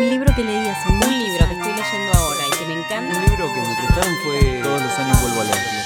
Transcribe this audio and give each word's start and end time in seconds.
Un 0.00 0.08
libro 0.08 0.34
que 0.34 0.42
leí 0.42 0.66
hace 0.66 0.88
Un 0.88 1.18
libro 1.18 1.46
que 1.46 1.54
estoy 1.54 1.72
leyendo 1.74 2.12
ahora 2.18 2.40
y 2.46 2.50
que 2.58 2.64
me 2.64 2.72
Un 2.72 2.78
encanta. 2.84 3.20
libro 3.20 3.52
que 3.52 3.60
me 3.60 3.74
prestaron 3.76 4.14
fue 4.24 4.60
Todos 4.62 4.80
los 4.82 4.98
años 4.98 5.20
vuelvo 5.20 5.40
a 5.40 5.44
leerlo. 5.44 5.80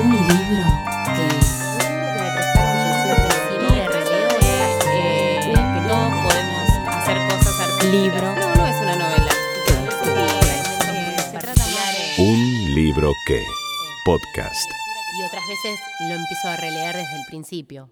Un 0.00 0.12
libro 0.16 0.64
que 1.14 1.28
Sí, 3.48 3.56
de 3.74 3.88
releo 3.88 4.28
es 4.28 4.84
que 4.84 5.80
todos 5.88 6.12
podemos 6.24 6.68
hacer 6.88 7.18
cosas 7.28 7.60
artísticas. 7.60 7.92
Libro. 7.92 8.34
No, 8.34 8.54
no 8.54 8.66
es 8.66 8.76
una 8.80 8.96
novela. 8.96 9.32
Un 12.18 12.74
libro 12.74 13.12
que. 13.26 13.44
Podcast. 14.06 14.70
Y 15.18 15.22
otras 15.24 15.42
veces 15.46 15.78
lo 16.08 16.14
empiezo 16.14 16.48
a 16.48 16.56
releer 16.56 16.96
desde 16.96 17.14
el 17.16 17.26
principio. 17.28 17.90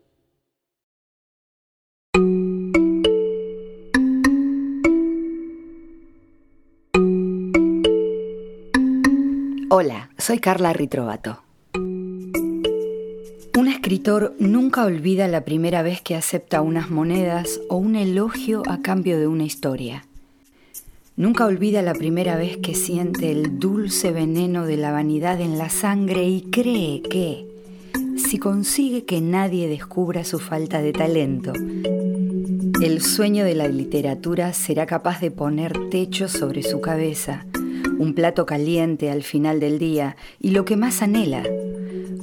Hola, 9.69 10.11
soy 10.17 10.39
Carla 10.39 10.73
Ritrovato. 10.73 11.43
Un 11.75 13.67
escritor 13.69 14.37
nunca 14.39 14.85
olvida 14.85 15.27
la 15.27 15.45
primera 15.45 15.83
vez 15.83 16.01
que 16.03 16.15
acepta 16.15 16.61
unas 16.61 16.89
monedas 16.89 17.61
o 17.69 17.77
un 17.77 17.97
elogio 17.97 18.63
a 18.69 18.81
cambio 18.81 19.19
de 19.19 19.27
una 19.27 19.43
historia. 19.43 20.05
Nunca 21.17 21.47
olvida 21.47 21.83
la 21.83 21.95
primera 21.95 22.37
vez 22.37 22.59
que 22.59 22.77
siente 22.77 23.33
el 23.33 23.59
dulce 23.59 24.13
veneno 24.13 24.67
de 24.67 24.77
la 24.77 24.93
vanidad 24.93 25.41
en 25.41 25.59
la 25.59 25.69
sangre 25.69 26.29
y 26.29 26.43
cree 26.43 27.03
que, 27.03 27.49
si 28.19 28.39
consigue 28.39 29.05
que 29.05 29.21
nadie 29.21 29.67
descubra 29.67 30.23
su 30.23 30.39
falta 30.39 30.81
de 30.81 30.93
talento, 30.93 31.53
el 32.81 33.03
sueño 33.03 33.45
de 33.45 33.57
la 33.57 33.67
literatura 33.67 34.53
será 34.53 34.87
capaz 34.87 35.21
de 35.21 35.33
poner 35.33 35.91
techo 35.91 36.29
sobre 36.29 36.63
su 36.63 36.81
cabeza, 36.81 37.47
un 37.99 38.15
plato 38.15 38.47
caliente 38.47 39.11
al 39.11 39.23
final 39.23 39.61
del 39.61 39.79
día 39.79 40.17
y 40.41 40.51
lo 40.51 40.65
que 40.65 40.77
más 40.77 41.03
anhela, 41.03 41.43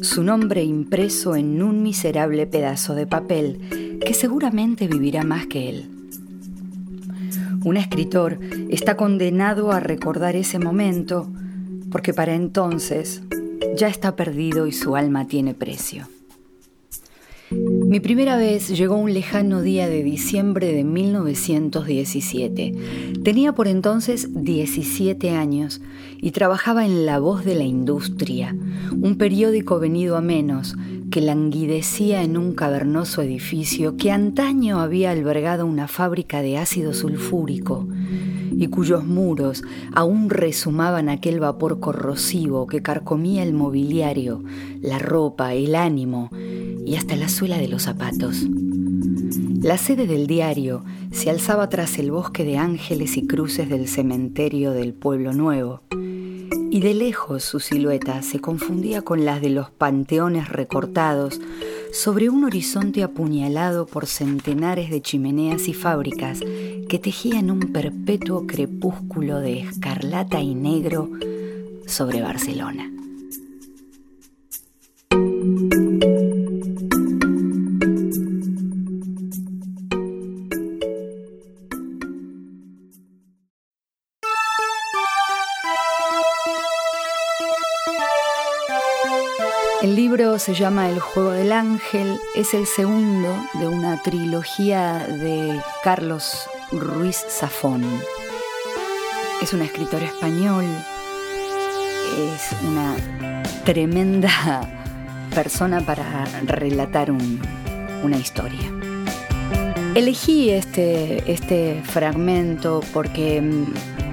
su 0.01 0.23
nombre 0.23 0.63
impreso 0.63 1.35
en 1.35 1.61
un 1.61 1.81
miserable 1.81 2.45
pedazo 2.45 2.95
de 2.95 3.07
papel 3.07 3.99
que 4.05 4.13
seguramente 4.13 4.87
vivirá 4.87 5.23
más 5.23 5.47
que 5.47 5.69
él. 5.69 5.89
Un 7.63 7.77
escritor 7.77 8.39
está 8.69 8.97
condenado 8.97 9.71
a 9.71 9.79
recordar 9.79 10.35
ese 10.35 10.59
momento 10.59 11.29
porque 11.89 12.13
para 12.13 12.35
entonces 12.35 13.21
ya 13.75 13.87
está 13.87 14.15
perdido 14.15 14.67
y 14.67 14.73
su 14.73 14.95
alma 14.95 15.27
tiene 15.27 15.53
precio. 15.53 16.07
Mi 17.85 17.99
primera 17.99 18.37
vez 18.37 18.69
llegó 18.69 18.95
un 18.95 19.13
lejano 19.13 19.61
día 19.61 19.89
de 19.89 20.03
diciembre 20.03 20.71
de 20.71 20.83
1917. 20.83 22.73
Tenía 23.23 23.53
por 23.53 23.67
entonces 23.67 24.29
17 24.31 25.31
años 25.31 25.81
y 26.17 26.31
trabajaba 26.31 26.85
en 26.85 27.05
La 27.05 27.19
Voz 27.19 27.43
de 27.43 27.55
la 27.55 27.65
Industria, 27.65 28.55
un 28.91 29.17
periódico 29.17 29.79
venido 29.79 30.15
a 30.15 30.21
menos 30.21 30.75
que 31.11 31.19
languidecía 31.21 32.23
en 32.23 32.37
un 32.37 32.53
cavernoso 32.53 33.21
edificio 33.21 33.97
que 33.97 34.11
antaño 34.11 34.79
había 34.79 35.11
albergado 35.11 35.65
una 35.65 35.87
fábrica 35.87 36.41
de 36.41 36.57
ácido 36.57 36.93
sulfúrico 36.93 37.87
y 38.55 38.67
cuyos 38.67 39.05
muros 39.05 39.61
aún 39.93 40.29
resumaban 40.29 41.09
aquel 41.09 41.39
vapor 41.39 41.79
corrosivo 41.79 42.65
que 42.65 42.81
carcomía 42.81 43.43
el 43.43 43.53
mobiliario, 43.53 44.41
la 44.81 44.99
ropa, 44.99 45.53
el 45.53 45.75
ánimo 45.75 46.29
y 46.85 46.95
hasta 46.95 47.15
la 47.15 47.29
suela 47.29 47.57
de 47.57 47.67
los 47.67 47.83
zapatos. 47.83 48.45
La 49.61 49.77
sede 49.77 50.07
del 50.07 50.27
diario 50.27 50.83
se 51.11 51.29
alzaba 51.29 51.69
tras 51.69 51.97
el 51.97 52.11
bosque 52.11 52.43
de 52.43 52.57
ángeles 52.57 53.15
y 53.17 53.25
cruces 53.25 53.69
del 53.69 53.87
cementerio 53.87 54.71
del 54.71 54.93
Pueblo 54.93 55.33
Nuevo, 55.33 55.81
y 56.69 56.79
de 56.79 56.93
lejos 56.93 57.43
su 57.43 57.59
silueta 57.59 58.21
se 58.23 58.39
confundía 58.39 59.03
con 59.03 59.25
las 59.25 59.41
de 59.41 59.51
los 59.51 59.69
panteones 59.69 60.49
recortados 60.49 61.39
sobre 61.93 62.29
un 62.29 62.43
horizonte 62.43 63.03
apuñalado 63.03 63.85
por 63.85 64.07
centenares 64.07 64.89
de 64.89 65.01
chimeneas 65.01 65.67
y 65.67 65.73
fábricas 65.73 66.39
que 66.89 66.99
tejían 66.99 67.51
un 67.51 67.59
perpetuo 67.71 68.47
crepúsculo 68.47 69.39
de 69.39 69.59
escarlata 69.59 70.41
y 70.41 70.55
negro 70.55 71.09
sobre 71.85 72.21
Barcelona. 72.21 72.92
Se 90.39 90.53
llama 90.53 90.89
El 90.89 90.99
juego 90.99 91.31
del 91.31 91.51
ángel, 91.51 92.19
es 92.35 92.53
el 92.53 92.65
segundo 92.65 93.29
de 93.55 93.67
una 93.67 94.01
trilogía 94.01 95.05
de 95.07 95.59
Carlos 95.83 96.47
Ruiz 96.71 97.23
Zafón. 97.29 97.83
Es 99.41 99.53
un 99.53 99.61
escritor 99.61 100.01
español, 100.01 100.65
es 102.17 102.55
una 102.67 102.95
tremenda 103.65 104.67
persona 105.33 105.81
para 105.81 106.25
relatar 106.45 107.11
un- 107.11 107.39
una 108.03 108.17
historia. 108.17 108.71
Elegí 109.95 110.49
este, 110.49 111.31
este 111.31 111.81
fragmento 111.85 112.81
porque 112.93 113.41
mm, 113.41 113.65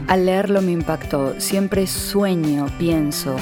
al 0.08 0.26
leerlo 0.26 0.60
me 0.62 0.72
impactó. 0.72 1.40
Siempre 1.40 1.86
sueño, 1.86 2.66
pienso 2.78 3.36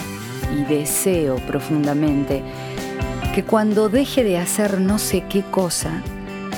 y 0.57 0.63
deseo 0.73 1.37
profundamente 1.47 2.43
que 3.39 3.45
cuando 3.45 3.89
deje 3.89 4.25
de 4.25 4.37
hacer 4.37 4.81
no 4.81 4.99
sé 4.99 5.23
qué 5.29 5.45
cosa, 5.45 6.03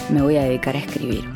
me 0.09 0.23
voy 0.23 0.39
a 0.39 0.45
dedicar 0.45 0.77
a 0.77 0.79
escribir. 0.79 1.29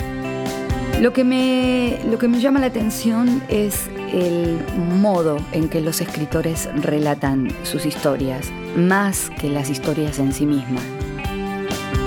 Lo 1.02 1.12
que 1.12 1.22
me, 1.22 1.98
lo 2.06 2.16
que 2.16 2.28
me 2.28 2.40
llama 2.40 2.60
la 2.60 2.68
atención 2.68 3.42
es 3.50 3.90
el 4.10 4.58
modo 5.02 5.36
en 5.52 5.68
que 5.68 5.82
los 5.82 6.00
escritores 6.00 6.70
relatan 6.76 7.52
sus 7.62 7.84
historias, 7.84 8.50
más 8.74 9.28
que 9.38 9.50
las 9.50 9.68
historias 9.68 10.18
en 10.18 10.32
sí 10.32 10.46
mismas. 10.46 10.82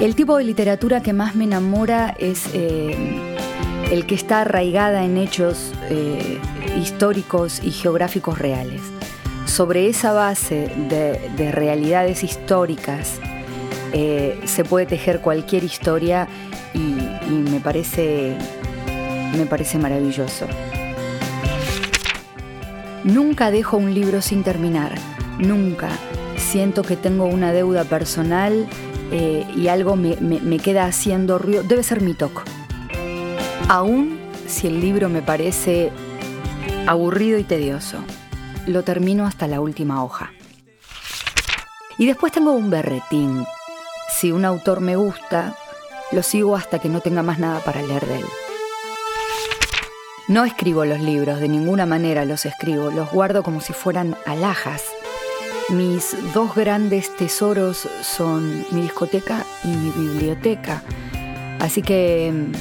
El 0.02 0.16
tipo 0.16 0.36
de 0.38 0.44
literatura 0.44 1.04
que 1.04 1.14
más 1.14 1.36
me 1.36 1.44
enamora 1.44 2.16
es 2.18 2.50
eh, 2.56 2.96
el 3.92 4.08
que 4.08 4.16
está 4.16 4.42
arraigada 4.42 5.06
en 5.06 5.16
hechos 5.16 5.74
eh, 5.92 6.40
históricos 6.75 7.62
y 7.64 7.69
geográficos 7.69 8.40
reales. 8.40 8.81
Sobre 9.47 9.88
esa 9.88 10.12
base 10.13 10.69
de, 10.90 11.19
de 11.35 11.52
realidades 11.52 12.24
históricas 12.24 13.19
eh, 13.94 14.40
se 14.46 14.63
puede 14.63 14.85
tejer 14.85 15.22
cualquier 15.22 15.63
historia 15.63 16.28
y, 16.74 16.80
y 16.80 17.44
me, 17.50 17.59
parece, 17.59 18.36
me 19.36 19.46
parece 19.47 19.80
maravilloso. 19.80 20.46
Nunca 23.03 23.50
dejo 23.50 23.78
un 23.78 23.94
libro 23.94 24.22
sin 24.22 24.44
terminar, 24.44 24.94
nunca. 25.40 25.90
Siento 26.36 26.84
que 26.84 26.96
tengo 26.96 27.25
una 27.25 27.52
deuda 27.52 27.84
personal 27.86 28.68
eh, 29.12 29.46
y 29.56 29.69
algo 29.69 29.96
me, 29.96 30.18
me- 30.18 30.41
me 30.41 30.59
queda 30.59 30.86
haciendo 30.86 31.40
ruido. 31.40 31.63
Debe 31.63 31.84
ser 31.84 32.02
mi 32.02 32.13
toque. 32.13 32.41
Aún 33.69 34.19
si 34.46 34.68
el 34.68 34.81
libro 34.81 35.09
me 35.09 35.22
parece 35.22 35.91
aburrido 36.86 37.38
y 37.40 37.44
tedioso, 37.44 37.97
lo 38.67 38.83
termino 38.83 39.25
hasta 39.25 39.47
la 39.47 39.59
última 39.61 40.03
hoja. 40.03 40.31
Y 41.97 42.05
después 42.05 42.31
tengo 42.31 42.51
un 42.51 42.69
berretín. 42.69 43.45
Si 44.09 44.31
un 44.31 44.45
autor 44.45 44.81
me 44.81 44.95
gusta, 44.95 45.56
lo 46.12 46.21
sigo 46.21 46.56
hasta 46.56 46.80
que 46.80 46.89
no 46.89 47.01
tenga 47.01 47.24
más 47.24 47.39
nada 47.39 47.59
para 47.62 47.81
leer 47.81 48.06
de 48.06 48.19
él. 48.19 48.25
No 50.27 50.44
escribo 50.44 50.86
los 50.86 51.00
libros, 51.00 51.39
de 51.39 51.47
ninguna 51.47 51.86
manera 51.86 52.25
los 52.25 52.45
escribo, 52.45 52.92
los 52.92 53.12
guardo 53.12 53.44
como 53.44 53.62
si 53.62 53.74
fueran 53.74 54.15
alhajas. 54.25 54.83
Mis 55.69 56.15
dos 56.33 56.53
grandes 56.53 57.15
tesoros 57.15 57.88
son 58.01 58.65
mi 58.71 58.81
discoteca 58.81 59.45
y 59.63 59.68
mi 59.68 59.89
biblioteca. 59.92 60.83
Así 61.59 61.81
que 61.81 62.51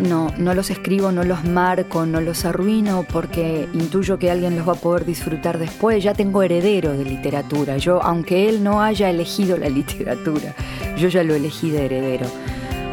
no, 0.00 0.32
no 0.38 0.54
los 0.54 0.70
escribo, 0.70 1.12
no 1.12 1.24
los 1.24 1.44
marco, 1.44 2.06
no 2.06 2.20
los 2.20 2.44
arruino 2.44 3.04
porque 3.10 3.68
intuyo 3.72 4.18
que 4.18 4.30
alguien 4.30 4.56
los 4.56 4.68
va 4.68 4.72
a 4.72 4.76
poder 4.76 5.04
disfrutar 5.04 5.58
después. 5.58 6.02
Ya 6.02 6.14
tengo 6.14 6.42
heredero 6.42 6.92
de 6.92 7.04
literatura. 7.04 7.76
Yo, 7.76 8.02
aunque 8.02 8.48
él 8.48 8.62
no 8.62 8.82
haya 8.82 9.10
elegido 9.10 9.56
la 9.56 9.68
literatura, 9.70 10.54
yo 10.96 11.08
ya 11.08 11.22
lo 11.22 11.34
elegí 11.34 11.70
de 11.70 11.86
heredero. 11.86 12.26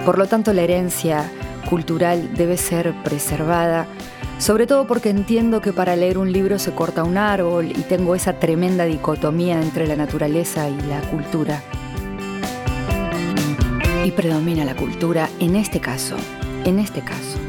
Por 0.06 0.18
lo 0.18 0.28
tanto, 0.28 0.54
la 0.54 0.62
herencia 0.62 1.30
cultural 1.70 2.34
debe 2.36 2.58
ser 2.58 2.94
preservada, 3.04 3.88
sobre 4.40 4.66
todo 4.66 4.88
porque 4.88 5.10
entiendo 5.10 5.62
que 5.62 5.72
para 5.72 5.96
leer 5.96 6.18
un 6.18 6.32
libro 6.32 6.58
se 6.58 6.72
corta 6.72 7.04
un 7.04 7.18
árbol 7.18 7.68
y 7.72 7.82
tengo 7.84 8.16
esa 8.16 8.34
tremenda 8.40 8.86
dicotomía 8.86 9.62
entre 9.62 9.88
la 9.88 9.96
naturaleza 9.96 10.68
y 10.68 10.82
la 10.82 11.02
cultura. 11.02 11.62
Y 14.04 14.12
predomina 14.12 14.66
la 14.66 14.76
cultura 14.76 15.30
en 15.40 15.56
este 15.56 15.80
caso, 15.80 16.18
en 16.66 16.80
este 16.80 17.02
caso. 17.02 17.40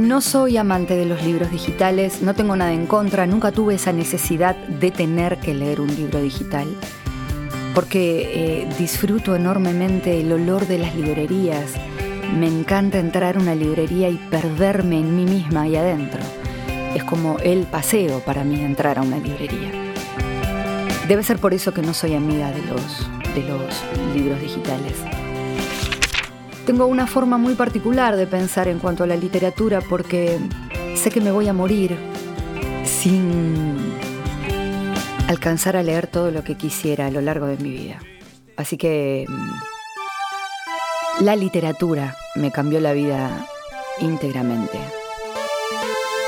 no 0.00 0.20
soy 0.20 0.56
amante 0.56 0.96
de 0.96 1.04
los 1.04 1.22
libros 1.22 1.50
digitales, 1.50 2.22
no 2.22 2.34
tengo 2.34 2.56
nada 2.56 2.72
en 2.72 2.86
contra, 2.86 3.26
nunca 3.26 3.52
tuve 3.52 3.74
esa 3.74 3.92
necesidad 3.92 4.56
de 4.56 4.90
tener 4.90 5.38
que 5.38 5.54
leer 5.54 5.80
un 5.80 5.94
libro 5.94 6.20
digital, 6.20 6.68
porque 7.74 8.62
eh, 8.62 8.68
disfruto 8.78 9.36
enormemente 9.36 10.20
el 10.20 10.32
olor 10.32 10.66
de 10.66 10.78
las 10.78 10.94
librerías, 10.94 11.72
me 12.34 12.46
encanta 12.46 12.98
entrar 12.98 13.36
a 13.36 13.40
una 13.40 13.54
librería 13.54 14.08
y 14.08 14.16
perderme 14.16 15.00
en 15.00 15.16
mí 15.16 15.24
misma 15.24 15.62
ahí 15.62 15.76
adentro. 15.76 16.20
Es 16.94 17.04
como 17.04 17.38
el 17.38 17.64
paseo 17.64 18.20
para 18.20 18.42
mí 18.42 18.60
entrar 18.60 18.98
a 18.98 19.02
una 19.02 19.18
librería. 19.18 19.70
Debe 21.08 21.22
ser 21.22 21.38
por 21.38 21.54
eso 21.54 21.74
que 21.74 21.82
no 21.82 21.92
soy 21.92 22.14
amiga 22.14 22.52
de 22.52 22.62
los, 22.62 23.08
de 23.34 23.42
los 23.42 24.14
libros 24.14 24.40
digitales. 24.40 24.94
Tengo 26.66 26.86
una 26.86 27.06
forma 27.06 27.38
muy 27.38 27.54
particular 27.54 28.16
de 28.16 28.26
pensar 28.26 28.68
en 28.68 28.78
cuanto 28.78 29.04
a 29.04 29.06
la 29.06 29.16
literatura 29.16 29.80
porque 29.80 30.38
sé 30.94 31.10
que 31.10 31.20
me 31.20 31.32
voy 31.32 31.48
a 31.48 31.52
morir 31.52 31.96
sin 32.84 33.76
alcanzar 35.28 35.76
a 35.76 35.82
leer 35.82 36.06
todo 36.06 36.30
lo 36.30 36.44
que 36.44 36.56
quisiera 36.56 37.06
a 37.06 37.10
lo 37.10 37.20
largo 37.20 37.46
de 37.46 37.56
mi 37.56 37.70
vida. 37.70 37.98
Así 38.56 38.76
que 38.76 39.26
mm, 39.28 41.24
la 41.24 41.36
literatura 41.36 42.16
me 42.34 42.50
cambió 42.50 42.80
la 42.80 42.92
vida 42.92 43.46
íntegramente. 44.00 44.78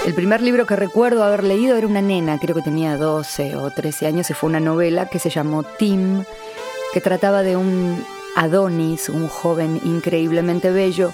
El 0.07 0.15
primer 0.15 0.41
libro 0.41 0.67
que 0.67 0.75
recuerdo 0.77 1.23
haber 1.23 1.45
leído 1.45 1.77
era 1.77 1.87
una 1.87 2.03
nena, 2.03 2.39
creo 2.39 2.57
que 2.57 2.63
tenía 2.63 2.97
12 2.97 3.55
o 3.57 3.71
13 3.71 4.07
años, 4.07 4.31
y 4.31 4.35
fue 4.35 4.51
una 4.51 4.61
novela 4.61 5.07
que 5.07 5.19
se 5.19 5.31
llamó 5.31 5.63
Tim, 5.63 6.25
que 6.93 7.01
trataba 7.01 7.43
de 7.43 7.57
un 7.57 8.05
Adonis, 8.37 9.09
un 9.09 9.29
joven 9.29 9.81
increíblemente 9.85 10.71
bello, 10.71 11.13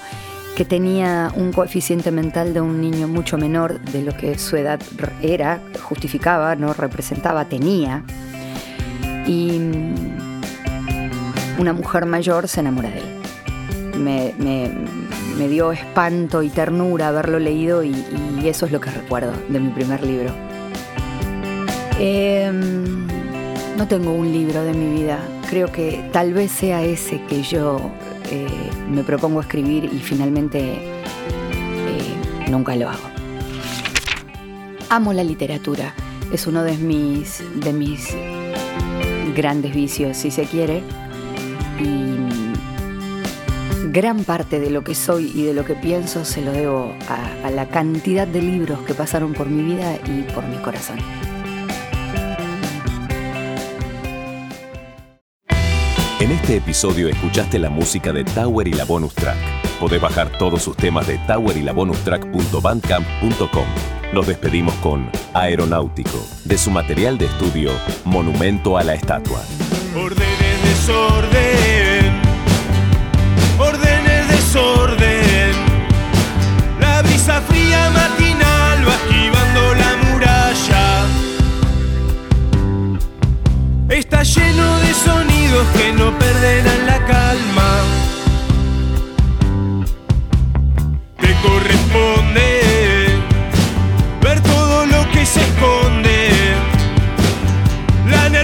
que 0.57 0.65
tenía 0.65 1.33
un 1.37 1.53
coeficiente 1.53 2.11
mental 2.11 2.53
de 2.53 2.61
un 2.61 2.81
niño 2.81 3.07
mucho 3.07 3.39
menor 3.39 3.81
de 3.81 4.03
lo 4.03 4.17
que 4.17 4.39
su 4.39 4.57
edad 4.57 4.81
era, 5.23 5.61
justificaba, 5.83 6.57
no 6.57 6.73
representaba, 6.73 7.45
tenía. 7.45 8.03
Y 9.27 9.61
una 11.59 11.73
mujer 11.73 12.07
mayor 12.07 12.49
se 12.49 12.61
enamora 12.61 12.91
de 12.91 12.99
él. 12.99 14.35
Me, 15.37 15.49
dio 15.49 15.71
espanto 15.71 16.43
y 16.43 16.51
ternura 16.51 17.09
haberlo 17.09 17.39
leído 17.39 17.85
y, 17.85 17.95
eso 18.45 18.67
es 18.67 18.73
lo 18.73 18.81
que 18.81 18.91
recuerdo 18.91 19.33
de 19.49 19.61
mi 19.61 19.71
primer 19.71 20.05
libro. 20.05 20.33
Em, 22.01 23.07
no 23.77 23.87
tengo 23.87 24.13
un 24.13 24.33
libro 24.33 24.63
de 24.63 24.73
mi 24.73 25.01
vida 25.01 25.19
creo 25.49 25.73
que 25.73 26.09
tal 26.13 26.35
vez 26.35 26.53
sea 26.53 26.83
ese 26.85 27.21
que 27.23 27.43
yo 27.43 27.81
eh, 28.31 28.47
me 28.91 29.03
propongo 29.03 29.41
escribir 29.41 29.85
y 29.85 29.99
finalmente 29.99 30.75
eh, 30.75 32.51
nunca 32.51 32.77
lo 32.77 32.89
hago. 32.89 33.09
Amo 34.91 35.13
la 35.13 35.25
literatura, 35.25 35.95
es 36.33 36.47
uno 36.47 36.63
de 36.63 36.77
mis, 36.77 37.43
de 37.57 37.73
mis 37.73 38.15
grandes 39.35 39.75
vicios, 39.75 40.17
si 40.17 40.31
se 40.31 40.45
quiere, 40.45 40.83
y 41.81 42.17
gran 43.91 44.25
parte 44.25 44.61
de 44.61 44.71
lo 44.71 44.85
que 44.85 44.95
soy 44.95 45.33
y 45.35 45.45
de 45.45 45.55
lo 45.55 45.65
que 45.65 45.75
pienso 45.75 46.25
se 46.25 46.43
lo 46.43 46.53
debo 46.53 46.95
a 47.45 47.51
la 47.51 47.69
cantidad 47.69 48.27
de 48.27 48.43
libros 48.43 48.81
que 48.81 48.95
pasaron 48.95 49.33
por 49.33 49.49
mi 49.49 49.63
vida 49.63 49.97
y 50.07 50.23
por 50.33 50.47
mi 50.47 50.57
corazón. 50.57 50.99
Este 56.49 56.65
episodio 56.65 57.11
escuchaste 57.11 57.59
la 57.59 57.69
música 57.69 58.11
de 58.11 58.25
Tower 58.25 58.67
y 58.67 58.73
la 58.73 58.87
Bonus 58.87 59.15
Track. 59.15 59.37
Podés 59.79 60.01
bajar 60.01 60.31
todos 60.39 60.63
sus 60.63 60.75
temas 60.75 61.07
de 61.07 61.19
Tower 61.27 61.55
y 61.55 61.61
la 61.61 61.75
Bonus. 61.75 61.99
Nos 64.15 64.27
despedimos 64.27 64.73
con 64.77 65.11
Aeronáutico, 65.35 66.27
de 66.47 66.57
su 66.57 66.71
material 66.71 67.19
de 67.19 67.27
estudio 67.27 67.71
Monumento 68.07 68.79
a 68.79 68.83
la 68.83 68.95
Estatua. 68.95 69.43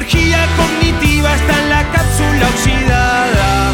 Energía 0.05 0.47
cognitiva 0.57 1.35
está 1.35 1.63
en 1.63 1.71
la 1.71 1.83
cápsula 1.91 2.49
oxidada. 2.49 3.73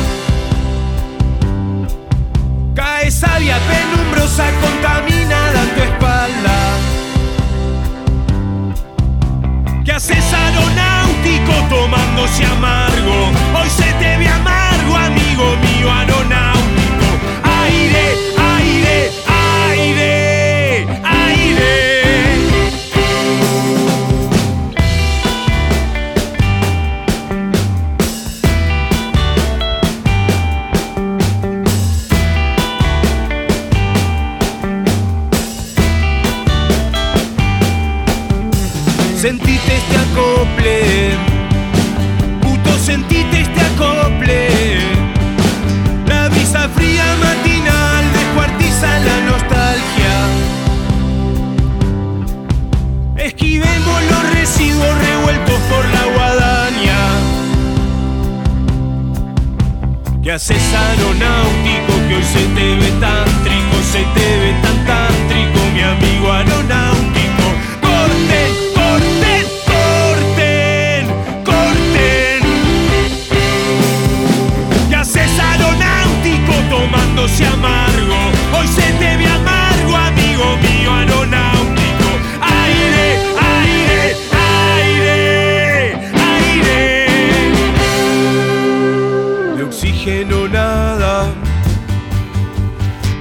Cae 2.74 3.10
sabia 3.10 3.58
penumbrosa 3.58 4.44
contaminada 4.60 5.62
en 5.62 5.70
tu 5.74 5.80
espalda. 5.82 6.56
¿Qué 9.84 9.92
haces 9.92 10.32
aeronáutico 10.32 11.52
tomándose 11.68 12.44
amargo? 12.46 13.32
Hoy 13.58 13.68
se 13.68 13.92
te 13.94 14.16
ve 14.18 14.28
amargo, 14.28 14.59
Sentite 39.20 39.76
este 39.76 39.96
acople, 39.98 41.10
puto 42.40 42.78
sentite 42.78 43.40
este 43.42 43.60
acople. 43.60 44.48
La 46.06 46.30
brisa 46.30 46.70
fría 46.70 47.04
matinal 47.20 48.02
descuartiza 48.14 48.98
la 49.00 49.20
nostalgia. 49.30 50.14
Esquivemos 53.18 54.02
los 54.10 54.30
residuos 54.32 54.98
revueltos 54.98 55.60
por 55.68 55.84
la 55.84 56.04
guadaña. 56.14 57.00
¿Qué 60.22 60.32
haces 60.32 60.62
aeronáutico? 60.72 61.92
Que 62.08 62.14
hoy 62.16 62.24
se 62.24 62.46
te 62.54 62.74
ve 62.74 62.90
tan 62.98 63.28
trico, 63.44 63.76
se 63.92 64.02
te 64.18 64.38
ve 64.38 64.54
tan 64.62 64.78
tántrico, 64.86 65.60
mi 65.74 65.82
amigo 65.82 66.32
aeronáutico. 66.32 66.99
Oxígeno 90.00 90.48
nada, 90.48 91.28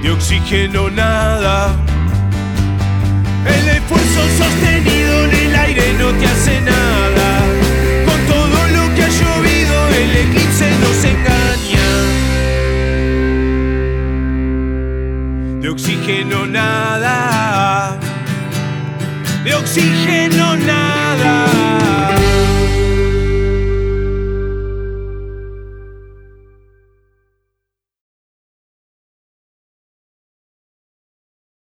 de 0.02 0.10
oxígeno 0.10 0.88
nada. 0.88 1.76
El 3.44 3.68
esfuerzo 3.68 4.20
sostenido 4.38 5.24
en 5.26 5.34
el 5.34 5.56
aire 5.56 5.92
no 5.98 6.10
te 6.12 6.26
hace 6.26 6.60
nada. 6.62 7.44
Con 8.06 8.18
todo 8.26 8.66
lo 8.76 8.94
que 8.94 9.02
ha 9.02 9.08
llovido, 9.08 9.88
el 9.88 10.16
eclipse 10.24 10.70
nos 10.80 11.04
engaña. 11.04 11.88
De 15.60 15.68
oxígeno 15.68 16.46
nada. 16.46 17.98
De 19.44 19.54
oxígeno 19.54 20.56